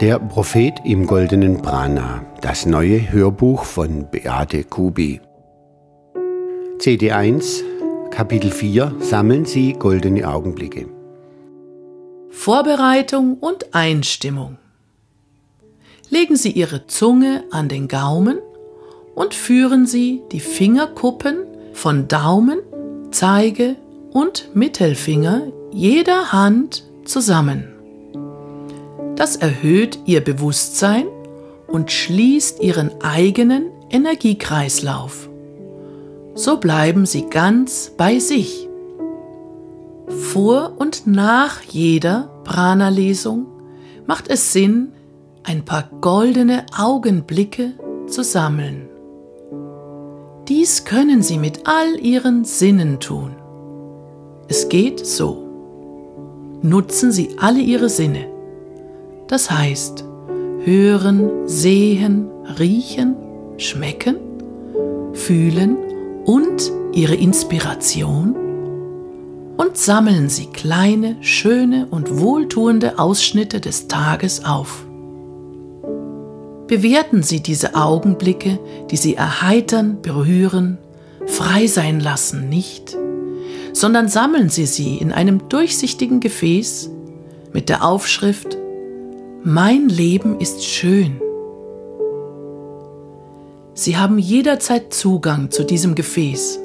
[0.00, 5.20] Der Prophet im goldenen Prana, das neue Hörbuch von Beate Kubi.
[6.78, 7.62] CD1,
[8.10, 10.88] Kapitel 4, sammeln Sie goldene Augenblicke.
[12.28, 14.58] Vorbereitung und Einstimmung.
[16.10, 18.40] Legen Sie Ihre Zunge an den Gaumen
[19.14, 22.58] und führen Sie die Fingerkuppen von Daumen,
[23.14, 23.76] Zeige
[24.12, 27.68] und Mittelfinger jeder Hand zusammen.
[29.14, 31.06] Das erhöht Ihr Bewusstsein
[31.68, 35.28] und schließt Ihren eigenen Energiekreislauf.
[36.34, 38.68] So bleiben Sie ganz bei sich.
[40.32, 43.46] Vor und nach jeder Prana-Lesung
[44.06, 44.92] macht es Sinn,
[45.44, 47.74] ein paar goldene Augenblicke
[48.08, 48.83] zu sammeln.
[50.48, 53.36] Dies können Sie mit all Ihren Sinnen tun.
[54.48, 55.42] Es geht so.
[56.60, 58.26] Nutzen Sie alle Ihre Sinne.
[59.26, 60.04] Das heißt,
[60.64, 62.28] hören, sehen,
[62.58, 63.16] riechen,
[63.56, 64.16] schmecken,
[65.14, 65.78] fühlen
[66.26, 68.34] und ihre Inspiration
[69.56, 74.86] und sammeln Sie kleine, schöne und wohltuende Ausschnitte des Tages auf.
[76.66, 78.58] Bewerten Sie diese Augenblicke,
[78.90, 80.78] die Sie erheitern, berühren,
[81.26, 82.96] frei sein lassen, nicht,
[83.72, 86.90] sondern sammeln Sie sie in einem durchsichtigen Gefäß
[87.52, 88.56] mit der Aufschrift
[89.42, 91.20] Mein Leben ist schön.
[93.74, 96.60] Sie haben jederzeit Zugang zu diesem Gefäß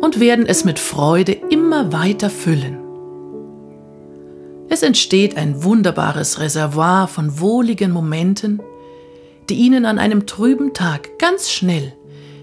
[0.00, 2.78] und werden es mit Freude immer weiter füllen.
[4.68, 8.62] Es entsteht ein wunderbares Reservoir von wohligen Momenten,
[9.48, 11.92] die Ihnen an einem trüben Tag ganz schnell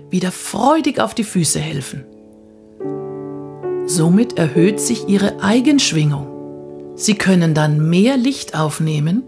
[0.10, 2.06] wieder freudig auf die Füße helfen.
[3.86, 6.28] Somit erhöht sich Ihre Eigenschwingung.
[6.96, 9.24] Sie können dann mehr Licht aufnehmen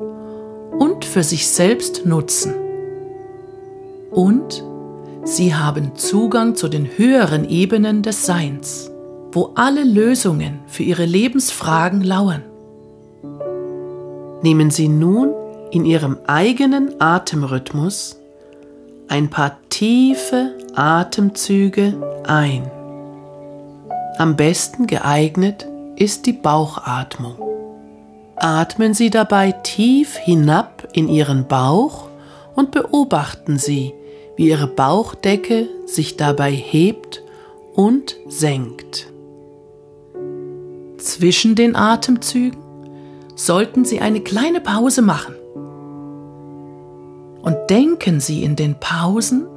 [0.78, 2.54] und für sich selbst nutzen.
[4.12, 4.64] Und
[5.24, 8.92] Sie haben Zugang zu den höheren Ebenen des Seins,
[9.32, 12.44] wo alle Lösungen für Ihre Lebensfragen lauern.
[14.42, 15.34] Nehmen Sie nun
[15.72, 18.18] in Ihrem eigenen Atemrhythmus
[19.08, 22.70] ein paar tiefe Atemzüge ein.
[24.18, 27.36] Am besten geeignet ist die Bauchatmung.
[28.36, 32.08] Atmen Sie dabei tief hinab in Ihren Bauch
[32.56, 33.94] und beobachten Sie,
[34.36, 37.22] wie Ihre Bauchdecke sich dabei hebt
[37.74, 39.08] und senkt.
[40.98, 42.60] Zwischen den Atemzügen
[43.36, 45.36] sollten Sie eine kleine Pause machen
[47.42, 49.48] und denken Sie in den Pausen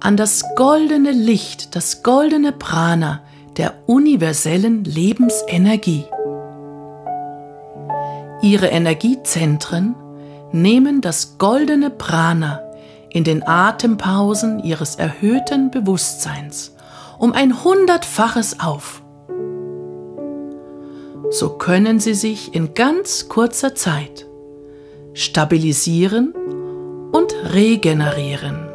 [0.00, 3.22] an das goldene Licht, das goldene Prana
[3.56, 6.04] der universellen Lebensenergie.
[8.42, 9.94] Ihre Energiezentren
[10.52, 12.60] nehmen das goldene Prana
[13.10, 16.74] in den Atempausen Ihres erhöhten Bewusstseins
[17.18, 19.02] um ein hundertfaches auf.
[21.30, 24.26] So können Sie sich in ganz kurzer Zeit
[25.12, 26.32] stabilisieren
[27.12, 28.70] und regenerieren.